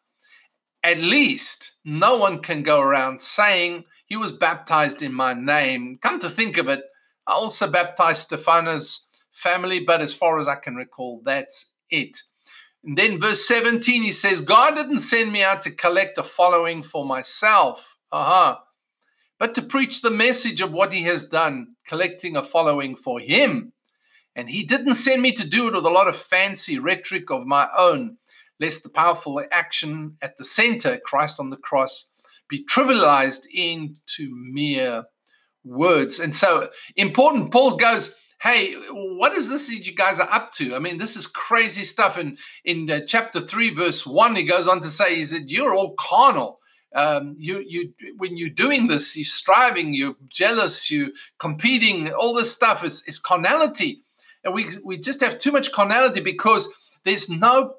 At 0.84 1.00
least 1.00 1.74
no 1.86 2.18
one 2.18 2.42
can 2.42 2.64
go 2.64 2.80
around 2.82 3.22
saying 3.22 3.86
he 4.08 4.16
was 4.16 4.32
baptized 4.32 5.04
in 5.04 5.14
my 5.14 5.34
name. 5.34 6.00
Come 6.02 6.20
to 6.20 6.30
think 6.30 6.58
of 6.58 6.68
it, 6.68 6.82
I 7.28 7.34
also 7.34 7.70
baptized 7.70 8.24
Stephanas' 8.24 9.08
family, 9.32 9.84
but 9.86 10.02
as 10.02 10.14
far 10.14 10.40
as 10.40 10.48
I 10.48 10.56
can 10.56 10.76
recall, 10.76 11.22
that's 11.24 11.74
it. 11.92 12.18
And 12.84 12.98
then 12.98 13.20
verse 13.20 13.48
17, 13.48 14.02
he 14.02 14.12
says, 14.12 14.42
God 14.42 14.74
didn't 14.76 15.02
send 15.02 15.32
me 15.32 15.44
out 15.44 15.62
to 15.64 15.72
collect 15.72 16.18
a 16.18 16.24
following 16.24 16.82
for 16.82 17.06
myself. 17.06 17.86
Uh-huh 18.12 18.58
but 19.40 19.56
to 19.56 19.62
preach 19.62 20.02
the 20.02 20.12
message 20.12 20.62
of 20.62 20.74
what 20.74 20.94
he 20.94 21.04
has 21.04 21.28
done, 21.28 21.76
collecting 21.88 22.36
a 22.36 22.44
following 22.44 22.96
for 22.96 23.20
him. 23.20 23.72
And 24.36 24.50
he 24.50 24.64
didn't 24.64 24.96
send 24.96 25.22
me 25.22 25.32
to 25.34 25.48
do 25.48 25.68
it 25.68 25.74
with 25.74 25.86
a 25.86 25.90
lot 25.90 26.08
of 26.08 26.18
fancy 26.18 26.78
rhetoric 26.78 27.32
of 27.32 27.48
my 27.48 27.68
own. 27.76 28.18
lest 28.60 28.84
the 28.84 28.90
powerful 28.90 29.42
action 29.52 30.18
at 30.22 30.36
the 30.38 30.44
center, 30.44 31.00
Christ 31.06 31.40
on 31.40 31.50
the 31.50 31.56
cross, 31.56 32.12
be 32.50 32.66
trivialized 32.66 33.46
into 33.54 34.30
mere 34.32 35.06
words. 35.64 36.20
And 36.20 36.36
so 36.36 36.70
important, 36.98 37.54
Paul 37.54 37.78
goes, 37.78 38.16
hey, 38.42 38.74
what 38.92 39.34
is 39.34 39.48
this 39.48 39.68
that 39.68 39.86
you 39.86 39.96
guys 39.96 40.20
are 40.20 40.30
up 40.30 40.52
to? 40.54 40.76
I 40.76 40.80
mean, 40.80 40.98
this 40.98 41.16
is 41.16 41.28
crazy 41.28 41.84
stuff. 41.84 42.18
And 42.18 42.38
in 42.66 42.90
uh, 42.90 43.02
chapter 43.08 43.40
3, 43.40 43.74
verse 43.74 44.06
1, 44.06 44.36
he 44.36 44.44
goes 44.44 44.68
on 44.68 44.82
to 44.82 44.90
say, 44.90 45.16
he 45.16 45.26
said, 45.26 45.52
you're 45.52 45.74
all 45.74 45.96
carnal. 45.98 46.59
Um, 46.96 47.36
you, 47.38 47.64
you, 47.68 47.94
when 48.18 48.36
you're 48.36 48.50
doing 48.50 48.88
this, 48.88 49.16
you're 49.16 49.26
striving, 49.26 49.94
you're 49.94 50.16
jealous, 50.28 50.90
you're 50.90 51.10
competing, 51.40 52.12
all 52.14 52.34
this 52.34 52.52
stuff 52.52 52.84
is, 52.84 53.04
is 53.06 53.20
carnality. 53.20 54.02
And 54.44 54.54
we, 54.54 54.68
we 54.84 54.98
just 54.98 55.22
have 55.22 55.38
too 55.38 55.52
much 55.52 55.72
carnality 55.72 56.22
because 56.22 56.68
there's 57.04 57.30
no 57.30 57.76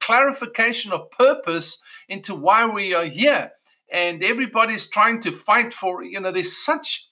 clarification 0.00 0.92
of 0.92 1.10
purpose 1.10 1.82
into 2.08 2.34
why 2.34 2.66
we 2.66 2.94
are 2.94 3.04
here. 3.04 3.50
And 3.92 4.22
everybody's 4.22 4.88
trying 4.88 5.20
to 5.22 5.32
fight 5.32 5.72
for, 5.72 6.02
you 6.02 6.20
know, 6.20 6.32
there's 6.32 6.56
such 6.56 7.08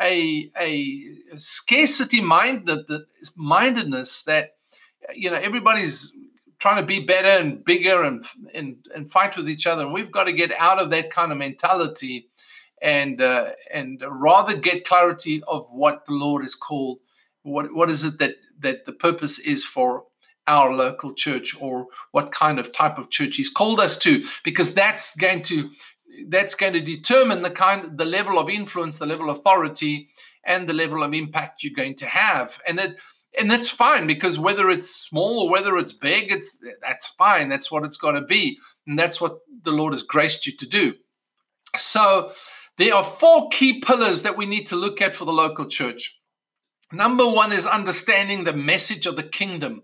a, 0.00 0.50
a 0.58 1.04
scarcity 1.36 2.20
minded, 2.20 2.86
mindedness 3.36 4.22
that, 4.22 4.56
you 5.14 5.30
know, 5.30 5.36
everybody's 5.36 6.16
trying 6.64 6.80
to 6.80 6.86
be 6.86 7.04
better 7.04 7.28
and 7.28 7.62
bigger 7.62 8.04
and, 8.04 8.24
and, 8.54 8.76
and 8.94 9.12
fight 9.12 9.36
with 9.36 9.50
each 9.50 9.66
other. 9.66 9.82
And 9.84 9.92
we've 9.92 10.10
got 10.10 10.24
to 10.24 10.32
get 10.32 10.50
out 10.58 10.78
of 10.78 10.88
that 10.92 11.10
kind 11.10 11.30
of 11.30 11.36
mentality 11.36 12.30
and, 12.80 13.20
uh, 13.20 13.50
and 13.70 14.02
rather 14.08 14.58
get 14.58 14.86
clarity 14.86 15.42
of 15.46 15.66
what 15.70 16.06
the 16.06 16.14
Lord 16.14 16.42
is 16.42 16.54
called. 16.54 17.00
What, 17.42 17.74
what 17.74 17.90
is 17.90 18.04
it 18.04 18.18
that, 18.18 18.36
that 18.60 18.86
the 18.86 18.94
purpose 18.94 19.38
is 19.38 19.62
for 19.62 20.04
our 20.46 20.72
local 20.72 21.12
church 21.12 21.54
or 21.60 21.88
what 22.12 22.32
kind 22.32 22.58
of 22.58 22.72
type 22.72 22.96
of 22.96 23.10
church 23.10 23.36
he's 23.36 23.50
called 23.50 23.78
us 23.78 23.98
to 23.98 24.24
because 24.42 24.72
that's 24.72 25.14
going 25.16 25.42
to 25.42 25.68
that's 26.28 26.54
going 26.54 26.72
to 26.72 26.80
determine 26.80 27.42
the 27.42 27.50
kind 27.50 27.96
the 27.96 28.04
level 28.04 28.38
of 28.38 28.50
influence 28.50 28.98
the 28.98 29.06
level 29.06 29.30
of 29.30 29.38
authority 29.38 30.06
and 30.44 30.68
the 30.68 30.74
level 30.74 31.02
of 31.02 31.14
impact 31.14 31.64
you're 31.64 31.72
going 31.72 31.94
to 31.94 32.04
have 32.04 32.60
and 32.68 32.78
it 32.78 32.94
and 33.38 33.50
that's 33.50 33.70
fine 33.70 34.06
because 34.06 34.38
whether 34.38 34.70
it's 34.70 34.88
small 34.88 35.44
or 35.44 35.50
whether 35.50 35.76
it's 35.76 35.92
big 35.92 36.30
it's 36.30 36.62
that's 36.80 37.08
fine 37.18 37.48
that's 37.48 37.70
what 37.70 37.84
it's 37.84 37.96
got 37.96 38.12
to 38.12 38.22
be 38.22 38.58
and 38.86 38.98
that's 38.98 39.20
what 39.20 39.32
the 39.62 39.72
lord 39.72 39.92
has 39.92 40.02
graced 40.02 40.46
you 40.46 40.56
to 40.56 40.66
do. 40.66 40.94
So 41.76 42.32
there 42.76 42.94
are 42.94 43.04
four 43.04 43.48
key 43.48 43.80
pillars 43.80 44.22
that 44.22 44.36
we 44.36 44.46
need 44.46 44.66
to 44.68 44.76
look 44.76 45.00
at 45.00 45.16
for 45.16 45.24
the 45.24 45.32
local 45.32 45.66
church. 45.66 46.18
Number 46.92 47.26
one 47.26 47.52
is 47.52 47.66
understanding 47.66 48.44
the 48.44 48.52
message 48.52 49.06
of 49.06 49.16
the 49.16 49.28
kingdom. 49.28 49.82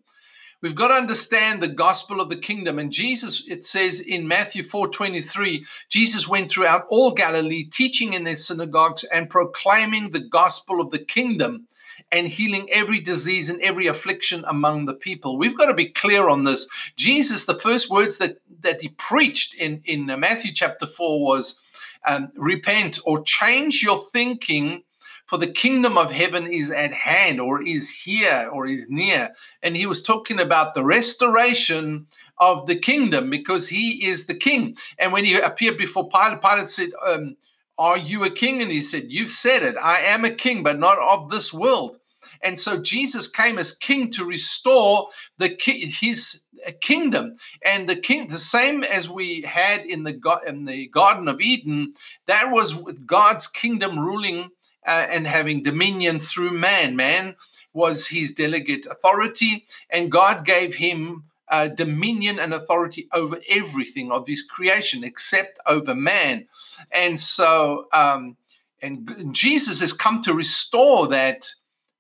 We've 0.63 0.75
got 0.75 0.89
to 0.89 0.95
understand 0.95 1.63
the 1.63 1.69
gospel 1.69 2.21
of 2.21 2.29
the 2.29 2.37
kingdom. 2.37 2.79
And 2.79 2.93
Jesus, 2.93 3.49
it 3.49 3.65
says 3.65 3.99
in 4.01 4.29
Matthew 4.29 4.63
4 4.63 4.89
23, 4.89 5.65
Jesus 5.89 6.29
went 6.29 6.51
throughout 6.51 6.85
all 6.91 7.15
Galilee, 7.15 7.65
teaching 7.65 8.13
in 8.13 8.25
their 8.25 8.37
synagogues 8.37 9.05
and 9.05 9.31
proclaiming 9.31 10.11
the 10.11 10.29
gospel 10.29 10.83
of 10.83 10.91
the 10.91 11.03
kingdom 11.03 11.67
and 12.13 12.27
healing 12.27 12.69
every 12.71 13.01
disease 13.01 13.51
and 13.51 13.61
every 13.61 13.87
affliction 13.87 14.45
among 14.49 14.87
the 14.87 14.95
people. 14.95 15.39
We've 15.39 15.57
got 15.57 15.67
to 15.67 15.75
be 15.75 15.87
clear 15.87 16.29
on 16.29 16.45
this. 16.45 16.69
Jesus, 16.97 17.45
the 17.45 17.59
first 17.59 17.91
words 17.91 18.19
that, 18.19 18.39
that 18.61 18.81
he 18.81 18.89
preached 18.89 19.55
in, 19.55 19.81
in 19.85 20.07
Matthew 20.07 20.53
chapter 20.53 20.87
4 20.87 21.25
was 21.25 21.61
um, 22.07 22.31
repent 22.35 22.99
or 23.05 23.23
change 23.23 23.83
your 23.83 24.05
thinking 24.13 24.83
for 25.31 25.39
the 25.39 25.53
kingdom 25.53 25.97
of 25.97 26.11
heaven 26.11 26.53
is 26.53 26.73
at 26.73 26.93
hand, 26.93 27.41
or 27.41 27.63
is 27.63 27.89
here, 27.89 28.51
or 28.53 28.67
is 28.67 28.91
near. 28.91 29.31
And 29.63 29.77
he 29.77 29.87
was 29.87 30.03
talking 30.03 30.41
about 30.41 30.75
the 30.75 30.83
restoration 30.83 32.09
of 32.39 32.67
the 32.67 32.77
kingdom 32.77 33.31
because 33.31 33.69
he 33.69 34.05
is 34.05 34.27
the 34.27 34.35
king. 34.35 34.77
And 34.99 35.13
when 35.13 35.25
he 35.25 35.39
appeared 35.39 35.79
before 35.79 36.09
Pilate, 36.09 36.43
Pilate 36.43 36.69
said, 36.69 36.91
um, 37.07 37.37
Are 37.81 37.97
you 37.97 38.25
a 38.25 38.31
king? 38.31 38.61
And 38.61 38.71
he 38.71 38.83
said, 38.83 39.07
You've 39.09 39.33
said 39.33 39.63
it. 39.63 39.75
I 39.81 40.01
am 40.01 40.27
a 40.27 40.35
king, 40.35 40.63
but 40.63 40.79
not 40.79 40.99
of 40.99 41.31
this 41.31 41.51
world. 41.51 41.99
And 42.43 42.59
so 42.59 42.83
Jesus 42.83 43.27
came 43.27 43.57
as 43.57 43.73
king 43.73 44.11
to 44.11 44.27
restore 44.27 45.09
the 45.39 45.57
his 45.65 46.43
kingdom, 46.83 47.37
and 47.65 47.89
the 47.89 47.97
king, 47.97 48.29
the 48.29 48.37
same 48.37 48.85
as 48.85 49.09
we 49.09 49.41
had 49.41 49.81
in 49.87 50.05
the 50.05 50.21
in 50.47 50.67
the 50.67 50.89
Garden 50.89 51.27
of 51.27 51.41
Eden. 51.41 51.95
That 52.27 52.53
was 52.53 52.75
with 52.75 53.07
God's 53.07 53.47
kingdom 53.47 53.99
ruling 53.99 54.51
uh, 54.87 55.07
and 55.09 55.27
having 55.27 55.63
dominion 55.63 56.21
through 56.21 56.51
man. 56.51 56.97
Man 56.97 57.35
was 57.73 58.07
his 58.07 58.33
delegate 58.33 58.85
authority, 58.85 59.65
and 59.89 60.13
God 60.13 60.45
gave 60.45 60.75
him 60.75 61.25
uh, 61.49 61.69
dominion 61.69 62.39
and 62.39 62.53
authority 62.53 63.09
over 63.13 63.41
everything 63.49 64.13
of 64.13 64.27
his 64.27 64.43
creation 64.43 65.03
except 65.03 65.59
over 65.67 65.95
man. 65.95 66.47
And 66.93 67.19
so, 67.19 67.87
um, 67.93 68.37
and 68.83 69.35
Jesus 69.35 69.81
has 69.81 69.93
come 69.93 70.23
to 70.23 70.35
restore 70.35 71.09
that 71.09 71.47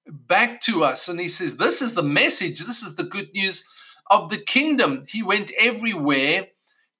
back 0.06 0.60
to 0.62 0.84
us. 0.84 1.08
And 1.08 1.20
he 1.20 1.28
says, 1.28 1.56
This 1.56 1.82
is 1.82 1.94
the 1.94 2.02
message, 2.02 2.60
this 2.60 2.82
is 2.82 2.96
the 2.96 3.04
good 3.04 3.32
news 3.34 3.64
of 4.10 4.30
the 4.30 4.38
kingdom. 4.38 5.04
He 5.08 5.22
went 5.22 5.52
everywhere 5.58 6.48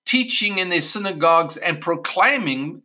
teaching 0.04 0.58
in 0.58 0.68
their 0.68 0.82
synagogues 0.82 1.56
and 1.56 1.80
proclaiming 1.80 2.82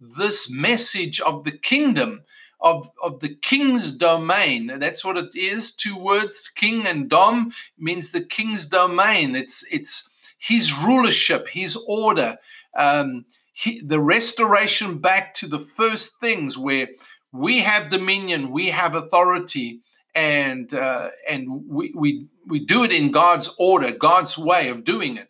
this 0.00 0.50
message 0.50 1.20
of 1.20 1.44
the 1.44 1.56
kingdom 1.56 2.22
of, 2.60 2.88
of 3.02 3.20
the 3.20 3.34
king's 3.34 3.92
domain. 3.92 4.66
That's 4.78 5.04
what 5.04 5.16
it 5.16 5.34
is. 5.34 5.72
Two 5.72 5.96
words, 5.96 6.50
king 6.54 6.86
and 6.86 7.08
dom, 7.08 7.52
means 7.78 8.10
the 8.10 8.24
king's 8.24 8.66
domain. 8.66 9.36
It's 9.36 9.64
it's 9.70 10.08
his 10.38 10.72
rulership, 10.72 11.48
his 11.48 11.76
order, 11.86 12.36
um, 12.76 13.24
he, 13.54 13.80
the 13.80 14.00
restoration 14.00 14.98
back 14.98 15.32
to 15.34 15.46
the 15.46 15.60
first 15.60 16.18
things 16.20 16.58
where 16.58 16.88
we 17.32 17.60
have 17.60 17.88
dominion, 17.88 18.50
we 18.50 18.68
have 18.68 18.94
authority, 18.94 19.80
and 20.14 20.74
uh, 20.74 21.08
and 21.28 21.48
we, 21.68 21.92
we 21.94 22.26
we 22.46 22.58
do 22.58 22.82
it 22.84 22.92
in 22.92 23.12
God's 23.12 23.48
order, 23.58 23.92
God's 23.92 24.36
way 24.36 24.68
of 24.68 24.84
doing 24.84 25.16
it. 25.16 25.28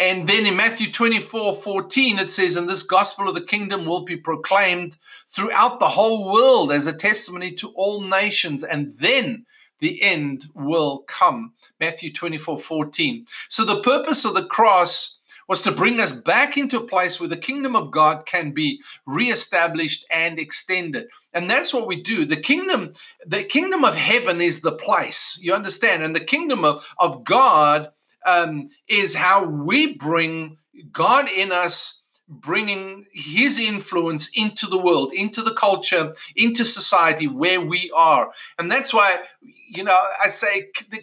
And 0.00 0.28
then 0.28 0.46
in 0.46 0.56
Matthew 0.56 0.92
24 0.92 1.56
14, 1.56 2.18
it 2.20 2.30
says, 2.30 2.54
And 2.54 2.68
this 2.68 2.84
gospel 2.84 3.28
of 3.28 3.34
the 3.34 3.44
kingdom 3.44 3.84
will 3.84 4.04
be 4.04 4.16
proclaimed 4.16 4.96
throughout 5.28 5.80
the 5.80 5.88
whole 5.88 6.32
world 6.32 6.70
as 6.70 6.86
a 6.86 6.96
testimony 6.96 7.52
to 7.56 7.70
all 7.70 8.02
nations, 8.02 8.62
and 8.62 8.96
then 8.98 9.44
the 9.80 10.00
end 10.00 10.46
will 10.54 11.04
come. 11.08 11.52
Matthew 11.80 12.12
24 12.12 12.58
14. 12.60 13.26
So 13.48 13.64
the 13.64 13.82
purpose 13.82 14.24
of 14.24 14.34
the 14.34 14.46
cross 14.46 15.17
was 15.48 15.62
to 15.62 15.72
bring 15.72 15.98
us 15.98 16.12
back 16.12 16.56
into 16.56 16.78
a 16.78 16.86
place 16.86 17.18
where 17.18 17.28
the 17.28 17.36
kingdom 17.36 17.74
of 17.74 17.90
God 17.90 18.26
can 18.26 18.52
be 18.52 18.80
reestablished 19.06 20.06
and 20.10 20.38
extended. 20.38 21.08
And 21.32 21.50
that's 21.50 21.72
what 21.72 21.86
we 21.86 22.02
do. 22.02 22.24
The 22.26 22.40
kingdom, 22.40 22.92
the 23.26 23.44
kingdom 23.44 23.84
of 23.84 23.94
heaven 23.94 24.40
is 24.40 24.60
the 24.60 24.72
place. 24.72 25.38
You 25.42 25.54
understand? 25.54 26.04
And 26.04 26.14
the 26.14 26.24
kingdom 26.24 26.64
of, 26.64 26.84
of 26.98 27.24
God 27.24 27.90
um, 28.26 28.68
is 28.88 29.14
how 29.14 29.44
we 29.44 29.94
bring 29.94 30.58
God 30.92 31.28
in 31.30 31.50
us, 31.50 32.02
bringing 32.28 33.06
His 33.12 33.58
influence 33.58 34.30
into 34.34 34.66
the 34.66 34.78
world, 34.78 35.12
into 35.14 35.42
the 35.42 35.54
culture, 35.54 36.14
into 36.36 36.64
society 36.64 37.26
where 37.26 37.60
we 37.60 37.90
are. 37.96 38.30
And 38.58 38.70
that's 38.70 38.92
why, 38.92 39.22
you 39.40 39.82
know, 39.82 39.98
I 40.22 40.28
say 40.28 40.68
the 40.90 41.00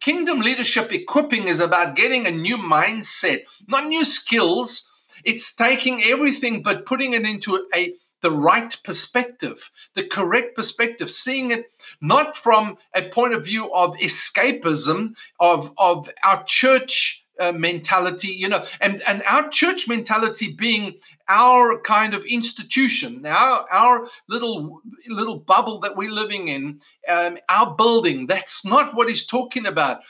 kingdom 0.00 0.40
leadership 0.40 0.92
equipping 0.92 1.48
is 1.48 1.60
about 1.60 1.96
getting 1.96 2.26
a 2.26 2.30
new 2.30 2.56
mindset, 2.56 3.42
not 3.66 3.86
new 3.86 4.04
skills. 4.04 4.90
It's 5.24 5.54
taking 5.54 6.02
everything 6.04 6.62
but 6.62 6.86
putting 6.86 7.12
it 7.14 7.22
into 7.22 7.66
a 7.74 7.94
the 8.20 8.30
right 8.32 8.76
perspective, 8.84 9.70
the 9.94 10.04
correct 10.04 10.56
perspective, 10.56 11.10
seeing 11.10 11.52
it 11.52 11.70
not 12.00 12.36
from 12.36 12.76
a 12.94 13.08
point 13.10 13.32
of 13.32 13.44
view 13.44 13.72
of 13.72 13.94
escapism 13.96 15.14
of, 15.38 15.72
of 15.78 16.10
our 16.24 16.42
church 16.44 17.17
uh, 17.38 17.52
mentality, 17.52 18.28
you 18.28 18.48
know, 18.48 18.64
and, 18.80 19.02
and 19.06 19.22
our 19.24 19.48
church 19.48 19.88
mentality 19.88 20.52
being 20.52 20.94
our 21.28 21.80
kind 21.80 22.14
of 22.14 22.24
institution, 22.24 23.24
our, 23.26 23.66
our 23.70 24.08
little 24.28 24.80
little 25.06 25.38
bubble 25.38 25.80
that 25.80 25.96
we're 25.96 26.10
living 26.10 26.48
in, 26.48 26.80
um, 27.08 27.38
our 27.48 27.74
building. 27.76 28.26
That's 28.26 28.64
not 28.64 28.94
what 28.94 29.08
he's 29.08 29.26
talking 29.26 29.66
about 29.66 30.00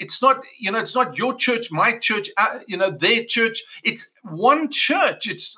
it's 0.00 0.20
not 0.20 0.44
you 0.58 0.72
know 0.72 0.80
it's 0.80 0.96
not 0.96 1.16
your 1.16 1.36
church 1.36 1.70
my 1.70 1.96
church 1.98 2.28
uh, 2.36 2.58
you 2.66 2.76
know 2.76 2.90
their 2.98 3.24
church 3.24 3.62
it's 3.84 4.12
one 4.24 4.68
church 4.68 5.28
it's 5.28 5.56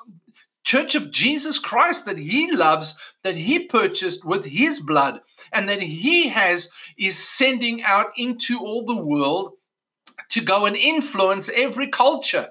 church 0.66 0.96
of 0.96 1.12
Jesus 1.12 1.58
Christ 1.58 2.04
that 2.04 2.18
he 2.18 2.50
loves, 2.50 2.98
that 3.22 3.36
he 3.36 3.60
purchased 3.60 4.24
with 4.24 4.44
his 4.44 4.80
blood, 4.80 5.20
and 5.52 5.68
that 5.68 5.80
he 5.80 6.28
has 6.28 6.70
is 6.98 7.16
sending 7.16 7.82
out 7.84 8.06
into 8.16 8.58
all 8.58 8.84
the 8.84 8.96
world 8.96 9.52
to 10.30 10.40
go 10.40 10.66
and 10.66 10.76
influence 10.76 11.48
every 11.54 11.88
culture 11.88 12.48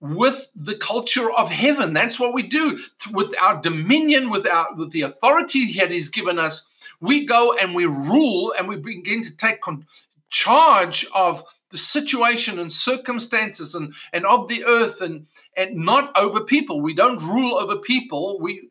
with 0.00 0.48
the 0.54 0.76
culture 0.76 1.30
of 1.32 1.50
heaven. 1.50 1.92
That's 1.92 2.20
what 2.20 2.34
we 2.34 2.42
do 2.42 2.78
with 3.12 3.34
our 3.40 3.60
dominion, 3.60 4.30
with 4.30 4.46
our 4.46 4.74
with 4.74 4.92
the 4.92 5.02
authority 5.02 5.72
that 5.78 5.90
he's 5.90 6.08
given 6.08 6.38
us. 6.38 6.66
We 7.00 7.26
go 7.26 7.54
and 7.54 7.74
we 7.74 7.86
rule 7.86 8.54
and 8.58 8.68
we 8.68 8.76
begin 8.76 9.22
to 9.22 9.36
take 9.36 9.60
con- 9.60 9.86
charge 10.30 11.06
of 11.14 11.42
the 11.70 11.78
situation 11.78 12.58
and 12.58 12.72
circumstances 12.72 13.74
and, 13.74 13.92
and 14.12 14.24
of 14.24 14.48
the 14.48 14.64
earth 14.64 15.00
and 15.00 15.26
and 15.56 15.74
not 15.74 16.12
over 16.16 16.44
people. 16.44 16.80
We 16.80 16.94
don't 16.94 17.22
rule 17.22 17.56
over 17.56 17.76
people. 17.76 18.38
We 18.40 18.68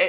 uh, 0.00 0.06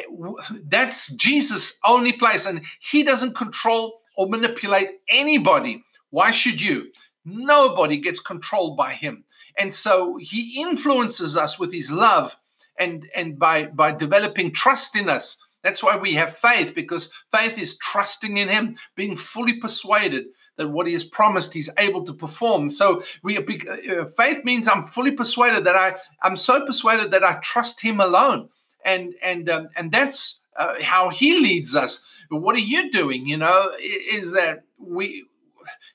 that's 0.65 1.13
Jesus' 1.13 1.79
only 1.85 2.13
place, 2.13 2.45
and 2.45 2.61
He 2.79 3.03
doesn't 3.03 3.35
control 3.35 3.99
or 4.15 4.29
manipulate 4.29 4.89
anybody. 5.09 5.83
Why 6.11 6.29
should 6.31 6.61
you? 6.61 6.91
Nobody 7.25 7.97
gets 7.97 8.19
controlled 8.19 8.77
by 8.77 8.93
Him, 8.93 9.23
and 9.57 9.73
so 9.73 10.17
He 10.17 10.61
influences 10.61 11.37
us 11.37 11.57
with 11.57 11.73
His 11.73 11.91
love 11.91 12.35
and 12.77 13.07
and 13.15 13.39
by 13.39 13.65
by 13.65 13.91
developing 13.91 14.51
trust 14.51 14.95
in 14.95 15.09
us. 15.09 15.37
That's 15.63 15.81
why 15.81 15.95
we 15.97 16.13
have 16.15 16.35
faith 16.35 16.75
because 16.75 17.13
faith 17.31 17.57
is 17.57 17.77
trusting 17.77 18.37
in 18.37 18.49
Him, 18.49 18.77
being 18.95 19.15
fully 19.15 19.59
persuaded 19.59 20.25
that 20.57 20.69
what 20.69 20.87
he 20.87 20.93
has 20.93 21.03
promised 21.03 21.53
he's 21.53 21.69
able 21.77 22.03
to 22.05 22.13
perform. 22.13 22.69
So 22.69 23.03
we 23.23 23.37
uh, 23.37 24.05
faith 24.05 24.43
means 24.45 24.67
i'm 24.67 24.85
fully 24.85 25.11
persuaded 25.11 25.63
that 25.65 25.75
i 25.75 25.95
i'm 26.21 26.35
so 26.35 26.65
persuaded 26.65 27.11
that 27.11 27.23
i 27.23 27.39
trust 27.41 27.81
him 27.81 27.99
alone. 27.99 28.49
And 28.85 29.15
and 29.23 29.49
um, 29.49 29.69
and 29.75 29.91
that's 29.91 30.43
uh, 30.57 30.75
how 30.81 31.09
he 31.09 31.39
leads 31.39 31.75
us. 31.75 32.05
What 32.29 32.55
are 32.55 32.59
you 32.59 32.91
doing? 32.91 33.25
You 33.25 33.37
know 33.37 33.71
is 33.79 34.33
that 34.33 34.63
we 34.77 35.25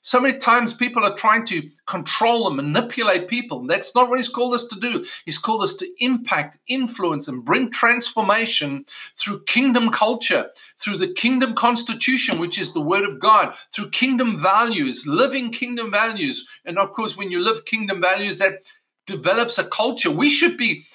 so 0.01 0.19
many 0.19 0.37
times 0.37 0.71
people 0.71 1.03
are 1.03 1.15
trying 1.15 1.45
to 1.47 1.69
control 1.85 2.47
and 2.47 2.55
manipulate 2.55 3.27
people. 3.27 3.65
That's 3.67 3.93
not 3.93 4.09
what 4.09 4.17
he's 4.17 4.29
called 4.29 4.53
us 4.53 4.65
to 4.67 4.79
do. 4.79 5.05
He's 5.25 5.37
called 5.37 5.61
us 5.61 5.75
to 5.75 5.87
impact, 5.99 6.57
influence, 6.67 7.27
and 7.27 7.43
bring 7.43 7.69
transformation 7.69 8.85
through 9.15 9.43
kingdom 9.43 9.91
culture, 9.91 10.49
through 10.79 10.97
the 10.97 11.13
kingdom 11.13 11.53
constitution, 11.53 12.39
which 12.39 12.57
is 12.57 12.71
the 12.71 12.81
word 12.81 13.03
of 13.03 13.19
God, 13.19 13.53
through 13.73 13.89
kingdom 13.89 14.37
values, 14.37 15.05
living 15.05 15.51
kingdom 15.51 15.91
values. 15.91 16.47
And 16.63 16.79
of 16.79 16.93
course, 16.93 17.17
when 17.17 17.29
you 17.29 17.39
live 17.41 17.65
kingdom 17.65 17.99
values, 17.99 18.37
that 18.37 18.63
develops 19.05 19.57
a 19.57 19.67
culture. 19.67 20.11
We 20.11 20.29
should 20.29 20.55
be 20.55 20.85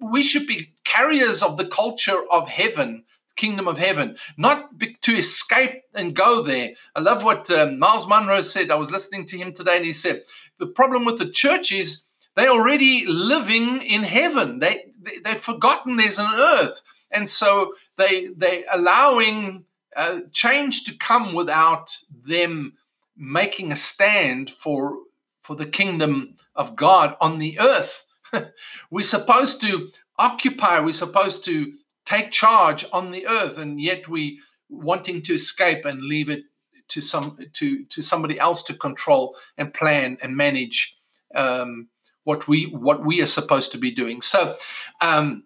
we 0.00 0.22
should 0.22 0.46
be 0.46 0.72
carriers 0.84 1.42
of 1.42 1.56
the 1.56 1.68
culture 1.68 2.22
of 2.30 2.48
heaven 2.48 3.03
kingdom 3.36 3.68
of 3.68 3.78
heaven, 3.78 4.16
not 4.36 4.70
to 5.02 5.16
escape 5.16 5.82
and 5.94 6.14
go 6.14 6.42
there. 6.42 6.70
I 6.94 7.00
love 7.00 7.24
what 7.24 7.50
um, 7.50 7.78
Myles 7.78 8.06
Munroe 8.06 8.40
said. 8.40 8.70
I 8.70 8.76
was 8.76 8.90
listening 8.90 9.26
to 9.26 9.38
him 9.38 9.52
today, 9.52 9.76
and 9.76 9.84
he 9.84 9.92
said 9.92 10.22
the 10.58 10.66
problem 10.66 11.04
with 11.04 11.18
the 11.18 11.30
church 11.30 11.72
is 11.72 12.04
they're 12.34 12.48
already 12.48 13.04
living 13.06 13.82
in 13.82 14.02
heaven. 14.02 14.58
They, 14.58 14.86
they 15.02 15.18
they've 15.24 15.40
forgotten 15.40 15.96
there's 15.96 16.18
an 16.18 16.32
earth, 16.34 16.80
and 17.10 17.28
so 17.28 17.74
they 17.96 18.28
they 18.36 18.64
allowing 18.72 19.64
uh, 19.96 20.20
change 20.32 20.84
to 20.84 20.96
come 20.96 21.34
without 21.34 21.96
them 22.26 22.74
making 23.16 23.72
a 23.72 23.76
stand 23.76 24.50
for 24.50 24.98
for 25.42 25.56
the 25.56 25.66
kingdom 25.66 26.36
of 26.56 26.76
God 26.76 27.16
on 27.20 27.38
the 27.38 27.60
earth. 27.60 28.04
we're 28.90 29.02
supposed 29.02 29.60
to 29.60 29.90
occupy. 30.18 30.80
We're 30.80 30.92
supposed 30.92 31.44
to 31.44 31.72
take 32.04 32.30
charge 32.30 32.84
on 32.92 33.10
the 33.10 33.26
earth, 33.26 33.58
and 33.58 33.80
yet 33.80 34.08
we 34.08 34.40
wanting 34.68 35.22
to 35.22 35.34
escape 35.34 35.84
and 35.84 36.02
leave 36.02 36.28
it 36.30 36.44
to 36.88 37.00
some 37.00 37.38
to 37.54 37.84
to 37.86 38.02
somebody 38.02 38.38
else 38.38 38.62
to 38.64 38.74
control 38.74 39.36
and 39.56 39.72
plan 39.72 40.18
and 40.22 40.36
manage 40.36 40.96
um, 41.34 41.88
what 42.24 42.46
we 42.48 42.64
what 42.66 43.04
we 43.04 43.20
are 43.20 43.26
supposed 43.26 43.72
to 43.72 43.78
be 43.78 43.90
doing. 43.90 44.20
So. 44.20 44.56
Um, 45.00 45.44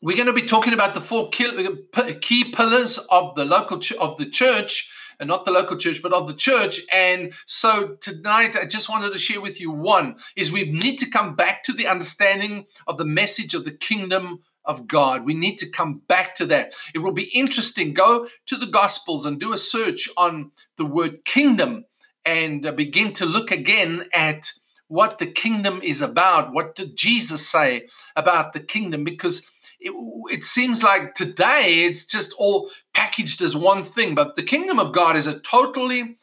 we're 0.00 0.16
going 0.16 0.26
to 0.28 0.32
be 0.32 0.42
talking 0.42 0.74
about 0.74 0.94
the 0.94 1.00
four 1.00 1.28
key 1.30 2.52
pillars 2.52 2.98
of 3.10 3.34
the 3.34 3.44
local 3.44 3.80
ch- 3.80 3.94
of 3.94 4.16
the 4.16 4.30
church 4.30 4.88
and 5.18 5.28
not 5.28 5.44
the 5.44 5.50
local 5.50 5.76
church 5.76 6.00
but 6.02 6.12
of 6.12 6.28
the 6.28 6.34
church 6.34 6.80
and 6.92 7.32
so 7.46 7.96
tonight 8.00 8.56
i 8.56 8.64
just 8.64 8.88
wanted 8.88 9.12
to 9.12 9.18
share 9.18 9.40
with 9.40 9.60
you 9.60 9.70
one 9.70 10.16
is 10.36 10.52
we 10.52 10.70
need 10.70 10.98
to 10.98 11.10
come 11.10 11.34
back 11.34 11.64
to 11.64 11.72
the 11.72 11.86
understanding 11.86 12.64
of 12.86 12.98
the 12.98 13.04
message 13.04 13.54
of 13.54 13.64
the 13.64 13.76
kingdom 13.76 14.40
of 14.68 14.86
God. 14.86 15.24
We 15.24 15.34
need 15.34 15.56
to 15.58 15.70
come 15.70 16.02
back 16.08 16.36
to 16.36 16.46
that. 16.46 16.74
It 16.94 16.98
will 16.98 17.12
be 17.12 17.30
interesting. 17.34 17.94
Go 17.94 18.28
to 18.46 18.56
the 18.56 18.66
Gospels 18.66 19.26
and 19.26 19.40
do 19.40 19.52
a 19.52 19.58
search 19.58 20.08
on 20.16 20.52
the 20.76 20.84
word 20.84 21.24
kingdom 21.24 21.86
and 22.24 22.64
uh, 22.66 22.72
begin 22.72 23.14
to 23.14 23.26
look 23.26 23.50
again 23.50 24.08
at 24.12 24.52
what 24.88 25.18
the 25.18 25.26
kingdom 25.26 25.80
is 25.82 26.02
about. 26.02 26.52
What 26.52 26.76
did 26.76 26.96
Jesus 26.96 27.48
say 27.48 27.88
about 28.14 28.52
the 28.52 28.60
kingdom? 28.60 29.04
Because 29.04 29.50
it, 29.80 29.92
it 30.30 30.44
seems 30.44 30.82
like 30.82 31.14
today 31.14 31.84
it's 31.84 32.04
just 32.04 32.34
all 32.38 32.70
packaged 32.94 33.42
as 33.42 33.56
one 33.56 33.82
thing, 33.84 34.14
but 34.14 34.36
the 34.36 34.42
kingdom 34.42 34.78
of 34.78 34.94
God 34.94 35.16
is 35.16 35.26
a 35.26 35.40
totally 35.40 36.18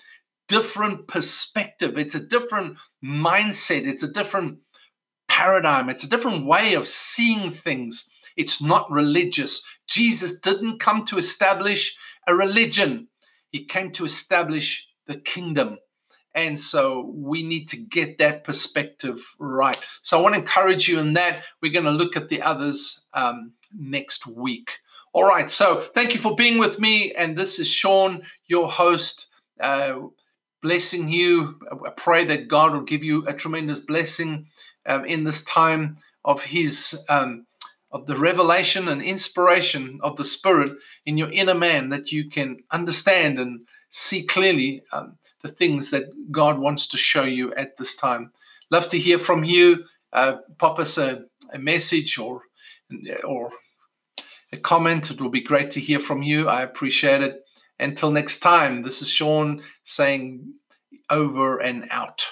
different 0.47 1.07
perspective. 1.07 1.97
It's 1.97 2.15
a 2.15 2.25
different 2.25 2.77
mindset. 3.03 3.87
It's 3.87 4.03
a 4.03 4.11
different 4.11 4.59
paradigm. 5.27 5.89
It's 5.89 6.03
a 6.03 6.09
different 6.09 6.45
way 6.45 6.75
of 6.75 6.87
seeing 6.87 7.51
things. 7.51 8.09
It's 8.35 8.61
not 8.61 8.89
religious. 8.91 9.63
Jesus 9.87 10.39
didn't 10.39 10.79
come 10.79 11.05
to 11.05 11.17
establish 11.17 11.95
a 12.27 12.35
religion, 12.35 13.07
he 13.51 13.65
came 13.65 13.91
to 13.91 14.05
establish 14.05 14.89
the 15.07 15.17
kingdom. 15.17 15.77
And 16.33 16.59
so 16.59 17.13
we 17.15 17.43
need 17.43 17.69
to 17.69 17.77
get 17.77 18.17
that 18.17 18.43
perspective 18.43 19.23
right. 19.39 19.77
So 20.01 20.17
I 20.17 20.21
want 20.21 20.35
to 20.35 20.41
encourage 20.41 20.89
you 20.89 20.99
in 20.99 21.13
that. 21.13 21.43
We're 21.61 21.71
going 21.71 21.85
to 21.85 21.91
look 21.91 22.17
at 22.17 22.27
the 22.27 22.41
others 22.41 22.99
um, 23.13 23.53
next 23.73 24.27
week. 24.27 24.71
All 25.13 25.23
right. 25.23 25.49
So 25.49 25.87
thank 25.93 26.13
you 26.13 26.19
for 26.19 26.35
being 26.35 26.57
with 26.57 26.77
me. 26.77 27.13
And 27.13 27.37
this 27.37 27.57
is 27.57 27.69
Sean, 27.69 28.23
your 28.47 28.69
host. 28.69 29.27
Uh, 29.61 29.99
blessing 30.65 31.07
you. 31.07 31.59
I 31.85 31.91
pray 31.91 32.25
that 32.25 32.47
God 32.47 32.73
will 32.73 32.81
give 32.81 33.03
you 33.03 33.23
a 33.27 33.33
tremendous 33.33 33.81
blessing 33.81 34.47
um, 34.87 35.05
in 35.05 35.23
this 35.23 35.43
time 35.45 35.97
of 36.25 36.41
His 36.41 36.99
um, 37.07 37.45
of 37.95 38.05
the 38.07 38.17
revelation 38.17 38.89
and 38.89 39.01
inspiration 39.01 39.97
of 40.03 40.17
the 40.17 40.23
Spirit 40.25 40.73
in 41.05 41.17
your 41.17 41.31
inner 41.31 41.55
man 41.55 41.87
that 41.87 42.11
you 42.11 42.29
can 42.29 42.57
understand 42.71 43.39
and 43.39 43.65
see 43.89 44.21
clearly 44.21 44.83
um, 44.91 45.17
the 45.41 45.47
things 45.47 45.91
that 45.91 46.11
God 46.29 46.59
wants 46.59 46.87
to 46.89 46.97
show 46.97 47.23
you 47.23 47.55
at 47.55 47.77
this 47.77 47.95
time. 47.95 48.33
Love 48.69 48.89
to 48.89 48.99
hear 48.99 49.17
from 49.17 49.45
you. 49.45 49.85
Uh, 50.11 50.39
pop 50.57 50.77
us 50.77 50.97
a, 50.97 51.23
a 51.53 51.57
message 51.57 52.19
or 52.19 52.41
or 53.23 53.49
a 54.51 54.57
comment. 54.57 55.11
It 55.11 55.21
will 55.21 55.29
be 55.29 55.41
great 55.41 55.69
to 55.71 55.79
hear 55.79 55.99
from 55.99 56.21
you. 56.21 56.49
I 56.49 56.63
appreciate 56.63 57.21
it. 57.21 57.43
Until 57.79 58.11
next 58.11 58.39
time, 58.39 58.83
this 58.83 59.01
is 59.01 59.09
Sean 59.09 59.63
saying 59.85 60.53
over 61.09 61.59
and 61.59 61.87
out. 61.91 62.29